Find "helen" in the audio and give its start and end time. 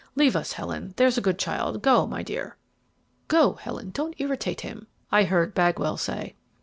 0.53-0.95, 3.53-3.91